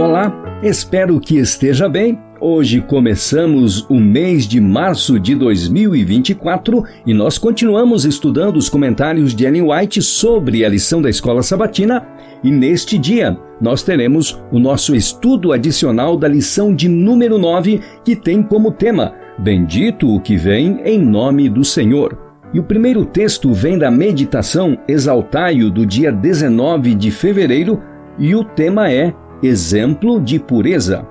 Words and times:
Olá, 0.00 0.32
espero 0.62 1.20
que 1.20 1.36
esteja 1.36 1.86
bem. 1.86 2.18
Hoje 2.40 2.80
começamos 2.80 3.84
o 3.90 4.00
mês 4.00 4.48
de 4.48 4.58
março 4.58 5.20
de 5.20 5.34
2024 5.34 6.82
e 7.04 7.12
nós 7.12 7.36
continuamos 7.36 8.06
estudando 8.06 8.56
os 8.56 8.70
comentários 8.70 9.34
de 9.34 9.44
Ellen 9.44 9.70
White 9.70 10.00
sobre 10.00 10.64
a 10.64 10.70
lição 10.70 11.02
da 11.02 11.10
escola 11.10 11.42
sabatina. 11.42 12.08
E 12.42 12.50
neste 12.50 12.96
dia 12.96 13.38
nós 13.60 13.82
teremos 13.82 14.42
o 14.50 14.58
nosso 14.58 14.96
estudo 14.96 15.52
adicional 15.52 16.16
da 16.16 16.26
lição 16.26 16.74
de 16.74 16.88
número 16.88 17.36
9, 17.36 17.82
que 18.02 18.16
tem 18.16 18.42
como 18.42 18.72
tema 18.72 19.12
Bendito 19.38 20.08
o 20.08 20.18
que 20.18 20.34
vem 20.34 20.80
em 20.82 20.98
nome 20.98 21.46
do 21.50 21.62
Senhor. 21.62 22.18
E 22.54 22.58
o 22.58 22.64
primeiro 22.64 23.04
texto 23.04 23.52
vem 23.52 23.76
da 23.76 23.90
meditação 23.90 24.78
Exaltai-o 24.88 25.70
do 25.70 25.84
dia 25.84 26.10
19 26.10 26.94
de 26.94 27.10
fevereiro 27.10 27.82
e 28.18 28.34
o 28.34 28.42
tema 28.42 28.90
é 28.90 29.14
exemplo 29.42 30.20
de 30.20 30.38
pureza. 30.38 31.06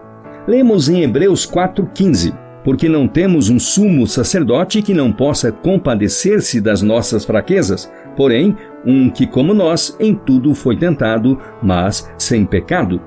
Lemos 0.48 0.90
em 0.90 1.04
Hebreus 1.04 1.50
4,15: 1.50 2.34
Porque 2.64 2.88
não 2.88 3.08
temos 3.08 3.50
um 3.50 3.60
sumo 3.60 4.08
sacerdote 4.08 4.82
que 4.82 4.94
não 4.94 5.12
possa 5.12 5.52
compadecer-se 5.52 6.62
das 6.62 6.82
nossas 6.82 7.26
fraquezas, 7.26 7.92
porém, 8.16 8.56
um 8.86 9.10
que, 9.10 9.28
como 9.28 9.54
nós, 9.54 9.96
em 10.00 10.14
tudo 10.14 10.54
foi 10.54 10.78
tentado, 10.78 11.40
mas 11.62 12.12
sem 12.18 12.46
pecado. 12.46 13.02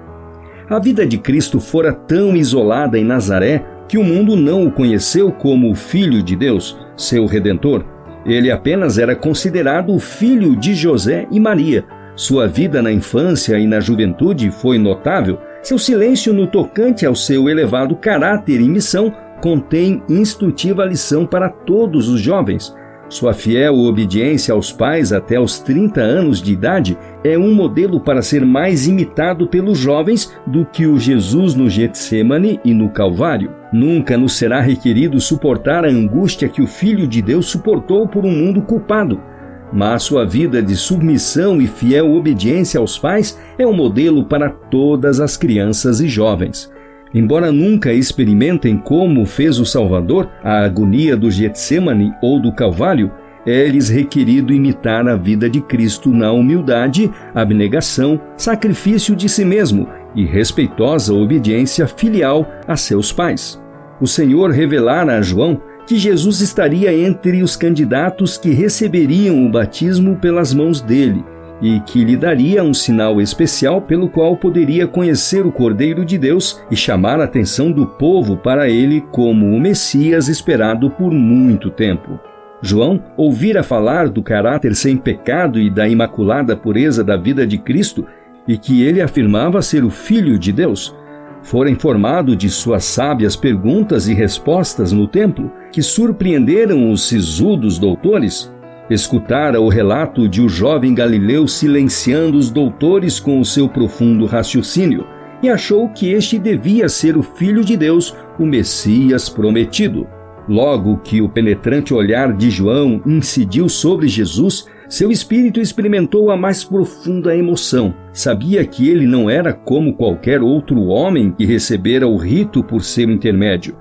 A 0.69 0.79
vida 0.79 1.07
de 1.07 1.19
Cristo 1.19 1.61
fora 1.61 1.93
tão 1.93 2.37
isolada 2.37 2.99
em 2.99 3.05
Nazaré 3.05 3.65
que 3.89 3.99
o 3.99 4.05
mundo 4.05 4.37
não 4.37 4.67
o 4.67 4.73
conheceu 4.73 5.31
como 5.31 5.71
o 5.71 5.75
Filho 5.75 6.23
de 6.23 6.35
Deus, 6.35 6.79
seu 6.97 7.27
Redentor. 7.27 7.85
Ele 8.25 8.51
apenas 8.51 8.97
era 8.99 9.17
considerado 9.17 9.93
o 9.93 9.99
filho 9.99 10.57
de 10.57 10.75
José 10.75 11.27
e 11.31 11.41
Maria, 11.41 11.85
sua 12.23 12.47
vida 12.47 12.81
na 12.81 12.93
infância 12.93 13.59
e 13.59 13.67
na 13.67 13.81
juventude 13.81 14.49
foi 14.49 14.79
notável. 14.79 15.41
Seu 15.61 15.77
silêncio 15.77 16.33
no 16.33 16.47
tocante 16.47 17.05
ao 17.05 17.17
seu 17.17 17.49
elevado 17.49 17.97
caráter 17.97 18.61
e 18.61 18.69
missão 18.69 19.13
contém 19.41 20.01
instrutiva 20.09 20.85
lição 20.85 21.27
para 21.27 21.49
todos 21.49 22.09
os 22.09 22.21
jovens. 22.21 22.73
Sua 23.09 23.35
fiel 23.35 23.75
obediência 23.75 24.55
aos 24.55 24.71
pais 24.71 25.13
até 25.13 25.41
os 25.41 25.59
30 25.59 26.01
anos 26.01 26.41
de 26.41 26.53
idade 26.53 26.97
é 27.25 27.37
um 27.37 27.53
modelo 27.53 27.99
para 27.99 28.23
ser 28.23 28.47
mais 28.47 28.87
imitado 28.87 29.49
pelos 29.49 29.77
jovens 29.77 30.33
do 30.47 30.65
que 30.65 30.87
o 30.87 31.01
Jesus 31.01 31.57
no 31.57 31.69
Getsemane 31.69 32.61
e 32.65 32.73
no 32.73 32.89
Calvário. 32.89 33.51
Nunca 33.73 34.17
nos 34.17 34.35
será 34.35 34.61
requerido 34.61 35.21
suportar 35.21 35.85
a 35.85 35.89
angústia 35.89 36.49
que 36.49 36.63
o 36.63 36.69
Filho 36.69 37.09
de 37.09 37.21
Deus 37.21 37.47
suportou 37.47 38.07
por 38.07 38.25
um 38.25 38.31
mundo 38.31 38.63
culpado 38.63 39.32
mas 39.73 40.03
sua 40.03 40.25
vida 40.27 40.63
de 40.63 40.77
submissão 40.77 41.61
e 41.61 41.67
fiel 41.67 42.13
obediência 42.13 42.79
aos 42.79 42.99
pais 42.99 43.39
é 43.59 43.67
um 43.67 43.73
modelo 43.73 44.25
para 44.25 44.51
todas 44.51 45.19
as 45.19 45.37
crianças 45.37 46.01
e 46.01 46.09
jovens. 46.09 46.71
Embora 47.15 47.53
nunca 47.53 47.93
experimentem 47.93 48.77
como 48.79 49.27
fez 49.27 49.59
o 49.59 49.67
Salvador 49.67 50.31
a 50.43 50.65
agonia 50.65 51.17
do 51.17 51.31
Getsemane 51.31 52.13
ou 52.23 52.41
do 52.41 52.53
Calvário, 52.53 53.11
é-lhes 53.45 53.89
requerido 53.89 54.53
imitar 54.53 55.07
a 55.09 55.17
vida 55.17 55.51
de 55.51 55.61
Cristo 55.61 56.11
na 56.11 56.33
humildade, 56.33 57.11
abnegação, 57.35 58.21
sacrifício 58.37 59.17
de 59.17 59.29
si 59.29 59.45
mesmo 59.45 59.89
e 60.15 60.25
respeitosa 60.25 61.13
obediência 61.13 61.87
filial 61.87 62.49
a 62.67 62.77
seus 62.77 63.13
pais. 63.13 63.61
O 64.01 64.07
Senhor 64.07 64.51
revelara 64.51 65.17
a 65.17 65.23
João 65.23 65.61
que 65.87 65.99
Jesus 65.99 66.41
estaria 66.41 66.97
entre 66.97 67.43
os 67.43 67.57
candidatos 67.57 68.39
que 68.39 68.51
receberiam 68.51 69.45
o 69.45 69.51
batismo 69.51 70.17
pelas 70.17 70.55
mãos 70.55 70.81
dele 70.81 71.25
e 71.61 71.79
que 71.81 72.05
lhe 72.05 72.17
daria 72.17 72.63
um 72.63 72.75
sinal 72.75 73.21
especial 73.21 73.81
pelo 73.81 74.09
qual 74.09 74.37
poderia 74.37 74.87
conhecer 74.87 75.47
o 75.47 75.53
Cordeiro 75.53 76.05
de 76.05 76.19
Deus 76.19 76.61
e 76.71 76.77
chamar 76.77 77.21
a 77.21 77.25
atenção 77.25 77.71
do 77.71 77.87
povo 77.87 78.37
para 78.37 78.69
ele 78.69 79.01
como 79.13 79.47
o 79.47 79.61
Messias 79.61 80.29
esperado 80.29 80.91
por 80.91 81.13
muito 81.13 81.71
tempo. 81.71 82.19
João 82.61 83.03
ouvira 83.17 83.63
falar 83.63 84.09
do 84.09 84.23
caráter 84.23 84.75
sem 84.75 84.97
pecado 84.97 85.61
e 85.61 85.71
da 85.71 85.89
imaculada 85.89 86.57
pureza 86.57 87.05
da 87.05 87.17
vida 87.17 87.47
de 87.47 87.59
Cristo 87.59 88.07
e 88.47 88.59
que 88.59 88.83
ele 88.83 89.01
afirmava 89.01 89.63
ser 89.63 89.85
o 89.85 89.91
Filho 89.91 90.39
de 90.39 90.53
Deus 90.53 90.95
fora 91.43 91.69
informado 91.69 92.37
de 92.37 92.49
suas 92.49 92.85
sábias 92.85 93.37
perguntas 93.37 94.09
e 94.09 94.15
respostas 94.15 94.93
no 94.93 95.07
templo, 95.07 95.51
que 95.73 95.83
surpreenderam 95.83 96.93
os 96.93 97.09
sisudos 97.09 97.79
doutores, 97.79 98.53
escutara 98.91 99.61
o 99.61 99.69
relato 99.69 100.29
de 100.29 100.43
o 100.43 100.49
jovem 100.49 100.95
Galileu 100.95 101.49
silenciando 101.49 102.37
os 102.37 102.51
doutores 102.51 103.19
com 103.19 103.41
o 103.41 103.45
seu 103.45 103.69
profundo 103.69 104.27
raciocínio, 104.27 105.07
e 105.43 105.49
achou 105.49 105.89
que 105.89 106.13
este 106.13 106.39
devia 106.39 106.89
ser 106.89 107.17
o 107.17 107.23
Filho 107.23 107.65
de 107.65 107.77
Deus, 107.77 108.15
o 108.39 108.45
Messias 108.45 109.29
prometido. 109.29 110.07
Logo 110.49 110.99
que 110.99 111.23
o 111.23 111.29
penetrante 111.29 111.95
olhar 111.95 112.33
de 112.37 112.51
João 112.51 113.01
incidiu 113.07 113.69
sobre 113.69 114.09
Jesus, 114.09 114.67
seu 114.89 115.11
espírito 115.11 115.59
experimentou 115.59 116.31
a 116.31 116.37
mais 116.37 116.63
profunda 116.63 117.35
emoção. 117.35 117.95
Sabia 118.13 118.65
que 118.65 118.89
ele 118.89 119.07
não 119.07 119.31
era 119.31 119.53
como 119.53 119.95
qualquer 119.95 120.43
outro 120.43 120.83
homem 120.83 121.31
que 121.31 121.47
recebera 121.47 122.07
o 122.07 122.17
rito 122.17 122.63
por 122.63 122.85
seu 122.85 123.11
intermédio. 123.11 123.77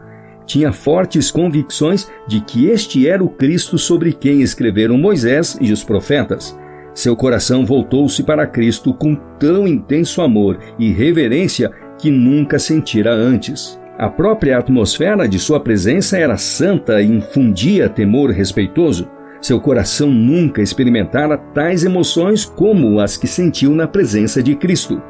Tinha 0.45 0.71
fortes 0.71 1.31
convicções 1.31 2.09
de 2.27 2.41
que 2.41 2.67
este 2.67 3.07
era 3.07 3.23
o 3.23 3.29
Cristo 3.29 3.77
sobre 3.77 4.13
quem 4.13 4.41
escreveram 4.41 4.97
Moisés 4.97 5.57
e 5.61 5.71
os 5.71 5.83
profetas. 5.83 6.57
Seu 6.93 7.15
coração 7.15 7.65
voltou-se 7.65 8.21
para 8.23 8.45
Cristo 8.45 8.93
com 8.93 9.15
tão 9.39 9.67
intenso 9.67 10.21
amor 10.21 10.59
e 10.77 10.91
reverência 10.91 11.71
que 11.97 12.11
nunca 12.11 12.59
sentira 12.59 13.13
antes. 13.13 13.79
A 13.97 14.09
própria 14.09 14.57
atmosfera 14.57 15.27
de 15.27 15.39
sua 15.39 15.59
presença 15.59 16.17
era 16.17 16.35
santa 16.35 17.01
e 17.01 17.07
infundia 17.07 17.87
temor 17.87 18.31
respeitoso. 18.31 19.07
Seu 19.39 19.59
coração 19.59 20.09
nunca 20.11 20.61
experimentara 20.61 21.37
tais 21.37 21.83
emoções 21.83 22.43
como 22.43 22.99
as 22.99 23.15
que 23.15 23.27
sentiu 23.27 23.71
na 23.71 23.87
presença 23.87 24.41
de 24.41 24.55
Cristo. 24.55 25.01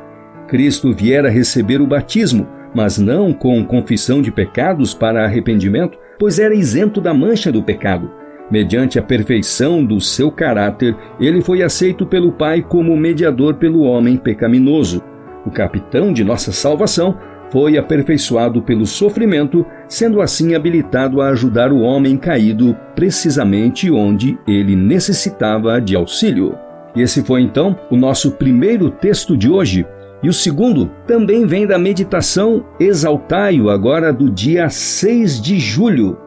Cristo 0.48 0.94
viera 0.94 1.30
receber 1.30 1.82
o 1.82 1.88
batismo, 1.88 2.48
mas 2.74 2.98
não 2.98 3.34
com 3.34 3.64
confissão 3.66 4.22
de 4.22 4.32
pecados 4.32 4.94
para 4.94 5.26
arrependimento, 5.26 5.98
pois 6.18 6.40
era 6.40 6.56
isento 6.56 7.02
da 7.02 7.14
mancha 7.14 7.52
do 7.52 7.64
pecado. 7.64 8.12
Mediante 8.50 9.00
a 9.00 9.02
perfeição 9.02 9.84
do 9.84 10.02
seu 10.02 10.30
caráter, 10.30 10.96
ele 11.20 11.42
foi 11.42 11.64
aceito 11.64 12.06
pelo 12.06 12.34
Pai 12.34 12.62
como 12.62 12.96
mediador 12.98 13.56
pelo 13.56 13.82
homem 13.82 14.18
pecaminoso. 14.18 15.02
O 15.46 15.50
capitão 15.50 16.12
de 16.12 16.24
nossa 16.24 16.52
salvação 16.52 17.18
foi 17.50 17.78
aperfeiçoado 17.78 18.62
pelo 18.62 18.86
sofrimento, 18.86 19.66
sendo 19.88 20.22
assim 20.22 20.56
habilitado 20.56 21.22
a 21.22 21.30
ajudar 21.30 21.72
o 21.72 21.80
homem 21.80 22.18
caído 22.18 22.76
precisamente 22.96 23.92
onde 23.92 24.38
ele 24.48 24.76
necessitava 24.76 25.80
de 25.80 25.96
auxílio. 25.96 26.58
E 26.96 27.02
esse 27.02 27.24
foi 27.24 27.42
então 27.42 27.78
o 27.90 27.96
nosso 27.96 28.32
primeiro 28.32 28.90
texto 28.90 29.38
de 29.38 29.50
hoje. 29.50 29.86
E 30.24 30.30
o 30.30 30.34
segundo 30.34 30.92
também 31.08 31.46
vem 31.46 31.66
da 31.66 31.80
meditação 31.80 32.66
Exaltai-o, 32.80 33.70
agora 33.70 34.14
do 34.14 34.30
dia 34.30 34.70
6 34.70 35.42
de 35.42 35.60
julho. 35.60 36.18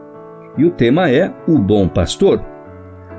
E 0.57 0.65
o 0.65 0.71
tema 0.71 1.09
é 1.09 1.33
O 1.47 1.57
Bom 1.57 1.87
Pastor. 1.87 2.43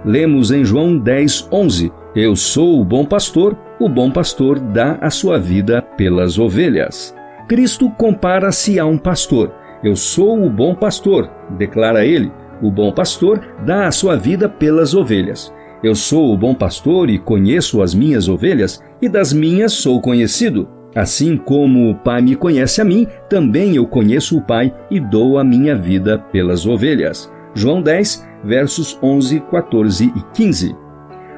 Lemos 0.05 0.51
em 0.51 0.65
João 0.65 0.97
10, 0.97 1.49
11: 1.51 1.93
Eu 2.15 2.37
sou 2.37 2.81
o 2.81 2.85
bom 2.85 3.05
pastor, 3.05 3.57
o 3.81 3.89
bom 3.89 4.11
pastor 4.11 4.59
dá 4.61 4.99
a 5.01 5.11
sua 5.11 5.39
vida 5.39 5.83
pelas 5.83 6.39
ovelhas. 6.39 7.15
Cristo 7.49 7.91
compara-se 7.91 8.79
a 8.79 8.87
um 8.87 8.99
pastor. 8.99 9.53
Eu 9.83 9.97
sou 9.97 10.45
o 10.45 10.51
bom 10.51 10.75
pastor, 10.75 11.31
declara 11.59 12.05
ele. 12.05 12.31
O 12.63 12.71
bom 12.71 12.93
pastor 12.93 13.41
dá 13.65 13.87
a 13.87 13.91
sua 13.91 14.17
vida 14.17 14.49
pelas 14.49 14.95
ovelhas. 14.95 15.53
Eu 15.83 15.95
sou 15.95 16.33
o 16.33 16.37
bom 16.37 16.55
pastor 16.55 17.11
e 17.11 17.19
conheço 17.19 17.83
as 17.83 17.95
minhas 17.95 18.29
ovelhas, 18.29 18.83
e 19.01 19.09
das 19.09 19.33
minhas 19.33 19.73
sou 19.73 20.01
conhecido. 20.01 20.69
Assim 20.95 21.37
como 21.37 21.91
o 21.91 21.95
Pai 21.95 22.23
me 22.23 22.34
conhece 22.34 22.81
a 22.81 22.84
mim, 22.84 23.07
também 23.28 23.77
eu 23.77 23.87
conheço 23.87 24.39
o 24.39 24.41
Pai 24.41 24.75
e 24.91 24.99
dou 24.99 25.39
a 25.39 25.45
minha 25.45 25.77
vida 25.77 26.19
pelas 26.19 26.67
ovelhas. 26.67 27.31
João 27.55 27.83
10, 27.83 28.27
versos 28.43 28.99
11, 29.03 29.41
14 29.51 30.07
e 30.07 30.23
15. 30.34 30.75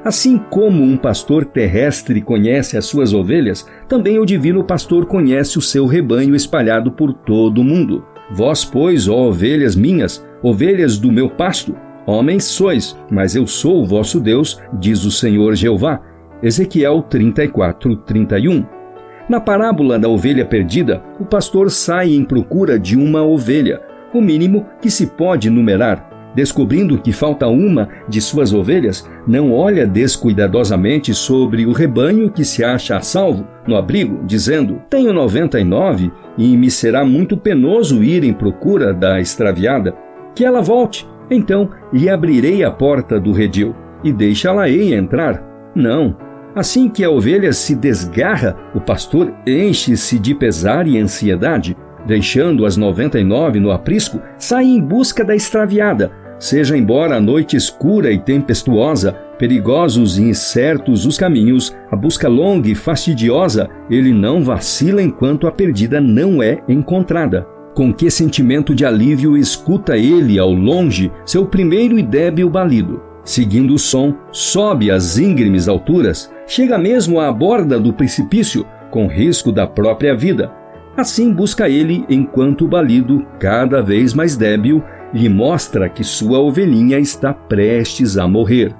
Assim 0.04 0.38
como 0.38 0.82
um 0.82 0.96
pastor 0.96 1.44
terrestre 1.44 2.22
conhece 2.22 2.76
as 2.76 2.86
suas 2.86 3.12
ovelhas, 3.12 3.66
também 3.88 4.18
o 4.20 4.24
divino 4.24 4.62
pastor 4.62 5.06
conhece 5.06 5.58
o 5.58 5.62
seu 5.62 5.86
rebanho 5.86 6.36
espalhado 6.36 6.92
por 6.92 7.12
todo 7.12 7.60
o 7.60 7.64
mundo. 7.64 8.04
Vós, 8.30 8.64
pois, 8.64 9.08
ó 9.08 9.28
ovelhas 9.28 9.74
minhas, 9.74 10.24
ovelhas 10.40 10.98
do 10.98 11.10
meu 11.10 11.28
pasto, 11.28 11.74
homens 12.12 12.44
sois, 12.44 12.96
mas 13.10 13.34
eu 13.34 13.46
sou 13.46 13.82
o 13.82 13.86
vosso 13.86 14.18
Deus, 14.18 14.60
diz 14.72 15.04
o 15.04 15.10
Senhor 15.10 15.54
Jeová. 15.54 16.00
Ezequiel 16.42 17.02
34, 17.02 17.96
31. 17.96 18.64
Na 19.28 19.40
parábola 19.40 19.98
da 19.98 20.08
ovelha 20.08 20.44
perdida, 20.46 21.02
o 21.20 21.24
pastor 21.24 21.70
sai 21.70 22.14
em 22.14 22.24
procura 22.24 22.78
de 22.78 22.96
uma 22.96 23.22
ovelha, 23.22 23.82
o 24.14 24.22
mínimo 24.22 24.64
que 24.80 24.90
se 24.90 25.06
pode 25.06 25.50
numerar. 25.50 26.06
descobrindo 26.34 26.98
que 26.98 27.10
falta 27.10 27.48
uma 27.48 27.88
de 28.08 28.20
suas 28.20 28.52
ovelhas, 28.52 29.08
não 29.26 29.52
olha 29.52 29.86
descuidadosamente 29.86 31.12
sobre 31.12 31.66
o 31.66 31.72
rebanho 31.72 32.30
que 32.30 32.44
se 32.44 32.62
acha 32.62 32.96
a 32.96 33.00
salvo 33.00 33.46
no 33.66 33.74
abrigo, 33.76 34.24
dizendo: 34.24 34.80
Tenho 34.88 35.12
noventa 35.12 35.58
e 35.58 35.64
nove 35.64 36.12
e 36.36 36.56
me 36.56 36.70
será 36.70 37.04
muito 37.04 37.36
penoso 37.36 38.04
ir 38.04 38.22
em 38.22 38.32
procura 38.32 38.94
da 38.94 39.20
extraviada. 39.20 39.96
Que 40.34 40.44
ela 40.44 40.60
volte, 40.60 41.08
então 41.30 41.70
lhe 41.92 42.08
abrirei 42.08 42.64
a 42.64 42.70
porta 42.70 43.20
do 43.20 43.32
redil 43.32 43.74
e 44.02 44.12
deixá-la-ei 44.12 44.94
entrar. 44.94 45.42
Não. 45.74 46.16
Assim 46.54 46.88
que 46.88 47.04
a 47.04 47.10
ovelha 47.10 47.52
se 47.52 47.74
desgarra, 47.74 48.56
o 48.74 48.80
pastor 48.80 49.32
enche-se 49.46 50.18
de 50.18 50.34
pesar 50.34 50.86
e 50.86 50.98
ansiedade 50.98 51.76
deixando 52.08 52.64
as 52.64 52.76
99 52.76 53.60
no 53.60 53.70
aprisco, 53.70 54.18
sai 54.38 54.64
em 54.64 54.80
busca 54.80 55.22
da 55.22 55.36
extraviada. 55.36 56.10
Seja 56.38 56.76
embora 56.76 57.16
a 57.16 57.20
noite 57.20 57.56
escura 57.56 58.10
e 58.10 58.18
tempestuosa, 58.18 59.12
perigosos 59.38 60.18
e 60.18 60.22
incertos 60.22 61.04
os 61.04 61.18
caminhos, 61.18 61.76
a 61.90 61.96
busca 61.96 62.28
longa 62.28 62.68
e 62.68 62.74
fastidiosa, 62.74 63.68
ele 63.90 64.12
não 64.12 64.42
vacila 64.42 65.02
enquanto 65.02 65.46
a 65.46 65.52
perdida 65.52 66.00
não 66.00 66.42
é 66.42 66.62
encontrada. 66.66 67.46
Com 67.78 67.94
que 67.94 68.10
sentimento 68.10 68.74
de 68.74 68.84
alívio 68.84 69.36
escuta 69.36 69.96
ele 69.96 70.36
ao 70.36 70.52
longe 70.52 71.12
seu 71.24 71.46
primeiro 71.46 71.96
e 71.96 72.02
débil 72.02 72.50
balido. 72.50 73.00
Seguindo 73.22 73.72
o 73.72 73.78
som, 73.78 74.16
sobe 74.32 74.90
as 74.90 75.16
íngremes 75.16 75.68
alturas, 75.68 76.28
chega 76.44 76.76
mesmo 76.76 77.20
à 77.20 77.30
borda 77.30 77.78
do 77.78 77.92
precipício, 77.92 78.66
com 78.90 79.06
risco 79.06 79.52
da 79.52 79.64
própria 79.64 80.12
vida. 80.16 80.50
Assim 80.96 81.32
busca 81.32 81.68
ele 81.68 82.04
enquanto 82.10 82.64
o 82.64 82.68
balido, 82.68 83.24
cada 83.38 83.80
vez 83.80 84.12
mais 84.12 84.36
débil, 84.36 84.82
lhe 85.14 85.28
mostra 85.28 85.88
que 85.88 86.02
sua 86.02 86.40
ovelhinha 86.40 86.98
está 86.98 87.32
prestes 87.32 88.18
a 88.18 88.26
morrer. 88.26 88.74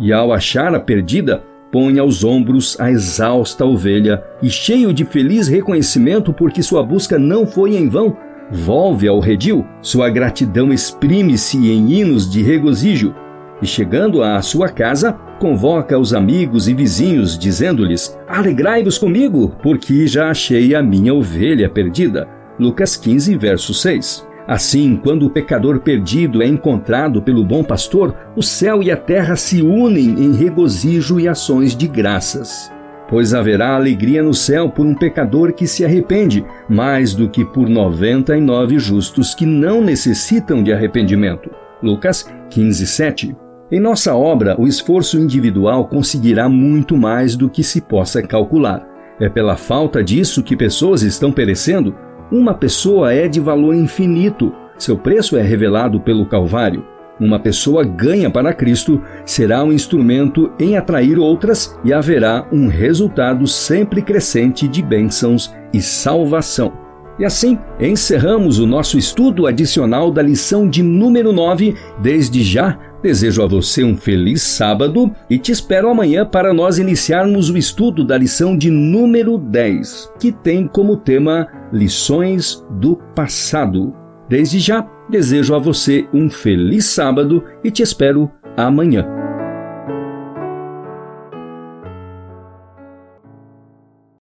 E 0.00 0.12
ao 0.12 0.32
achar 0.32 0.74
a 0.74 0.80
perdida, 0.80 1.44
põe 1.70 2.00
aos 2.00 2.24
ombros 2.24 2.76
a 2.80 2.90
exausta 2.90 3.64
ovelha 3.64 4.20
e, 4.42 4.50
cheio 4.50 4.92
de 4.92 5.04
feliz 5.04 5.46
reconhecimento 5.46 6.32
porque 6.32 6.60
sua 6.60 6.82
busca 6.82 7.20
não 7.20 7.46
foi 7.46 7.76
em 7.76 7.88
vão, 7.88 8.16
volve 8.52 9.08
ao 9.08 9.18
redil. 9.18 9.64
Sua 9.80 10.10
gratidão 10.10 10.72
exprime-se 10.72 11.56
em 11.56 11.92
hinos 11.92 12.30
de 12.30 12.42
regozijo. 12.42 13.14
E 13.60 13.66
chegando 13.66 14.22
à 14.22 14.42
sua 14.42 14.68
casa, 14.68 15.12
convoca 15.38 15.98
os 15.98 16.12
amigos 16.12 16.68
e 16.68 16.74
vizinhos, 16.74 17.38
dizendo-lhes: 17.38 18.18
Alegrai-vos 18.28 18.98
comigo, 18.98 19.56
porque 19.62 20.06
já 20.06 20.30
achei 20.30 20.74
a 20.74 20.82
minha 20.82 21.14
ovelha 21.14 21.68
perdida. 21.68 22.28
Lucas 22.58 22.96
15, 22.96 23.36
verso 23.36 23.72
6. 23.72 24.26
Assim, 24.46 24.96
quando 24.96 25.24
o 25.24 25.30
pecador 25.30 25.80
perdido 25.80 26.42
é 26.42 26.46
encontrado 26.46 27.22
pelo 27.22 27.44
bom 27.44 27.62
pastor, 27.62 28.14
o 28.36 28.42
céu 28.42 28.82
e 28.82 28.90
a 28.90 28.96
terra 28.96 29.36
se 29.36 29.62
unem 29.62 30.24
em 30.24 30.32
regozijo 30.34 31.20
e 31.20 31.28
ações 31.28 31.76
de 31.76 31.86
graças. 31.86 32.71
Pois 33.12 33.34
haverá 33.34 33.76
alegria 33.76 34.22
no 34.22 34.32
céu 34.32 34.70
por 34.70 34.86
um 34.86 34.94
pecador 34.94 35.52
que 35.52 35.66
se 35.66 35.84
arrepende, 35.84 36.42
mais 36.66 37.14
do 37.14 37.28
que 37.28 37.44
por 37.44 37.68
noventa 37.68 38.34
e 38.34 38.40
nove 38.40 38.78
justos 38.78 39.34
que 39.34 39.44
não 39.44 39.82
necessitam 39.82 40.62
de 40.62 40.72
arrependimento. 40.72 41.50
Lucas 41.82 42.26
15, 42.48 42.86
7. 42.86 43.36
Em 43.70 43.78
nossa 43.78 44.16
obra, 44.16 44.58
o 44.58 44.66
esforço 44.66 45.18
individual 45.18 45.88
conseguirá 45.88 46.48
muito 46.48 46.96
mais 46.96 47.36
do 47.36 47.50
que 47.50 47.62
se 47.62 47.82
possa 47.82 48.22
calcular. 48.22 48.88
É 49.20 49.28
pela 49.28 49.56
falta 49.56 50.02
disso 50.02 50.42
que 50.42 50.56
pessoas 50.56 51.02
estão 51.02 51.30
perecendo? 51.30 51.94
Uma 52.30 52.54
pessoa 52.54 53.12
é 53.12 53.28
de 53.28 53.40
valor 53.40 53.74
infinito. 53.74 54.54
Seu 54.78 54.96
preço 54.96 55.36
é 55.36 55.42
revelado 55.42 56.00
pelo 56.00 56.24
Calvário. 56.24 56.82
Uma 57.22 57.38
pessoa 57.38 57.84
ganha 57.84 58.28
para 58.28 58.52
Cristo 58.52 59.00
será 59.24 59.62
um 59.62 59.72
instrumento 59.72 60.50
em 60.58 60.76
atrair 60.76 61.20
outras 61.20 61.78
e 61.84 61.92
haverá 61.92 62.48
um 62.50 62.66
resultado 62.66 63.46
sempre 63.46 64.02
crescente 64.02 64.66
de 64.66 64.82
bênçãos 64.82 65.54
e 65.72 65.80
salvação. 65.80 66.72
E 67.20 67.24
assim 67.24 67.56
encerramos 67.78 68.58
o 68.58 68.66
nosso 68.66 68.98
estudo 68.98 69.46
adicional 69.46 70.10
da 70.10 70.20
lição 70.20 70.68
de 70.68 70.82
número 70.82 71.32
9. 71.32 71.76
Desde 72.00 72.42
já, 72.42 72.76
desejo 73.00 73.40
a 73.40 73.46
você 73.46 73.84
um 73.84 73.96
feliz 73.96 74.42
sábado 74.42 75.08
e 75.30 75.38
te 75.38 75.52
espero 75.52 75.90
amanhã 75.90 76.26
para 76.26 76.52
nós 76.52 76.78
iniciarmos 76.78 77.50
o 77.50 77.56
estudo 77.56 78.04
da 78.04 78.18
lição 78.18 78.58
de 78.58 78.68
número 78.68 79.38
10, 79.38 80.14
que 80.18 80.32
tem 80.32 80.66
como 80.66 80.96
tema 80.96 81.46
Lições 81.72 82.66
do 82.80 82.96
Passado. 83.14 83.94
Desde 84.28 84.58
já, 84.58 84.84
desejo 85.12 85.54
a 85.54 85.58
você 85.58 86.08
um 86.12 86.30
feliz 86.30 86.86
sábado 86.86 87.44
e 87.62 87.70
te 87.70 87.82
espero 87.82 88.32
amanhã. 88.56 89.21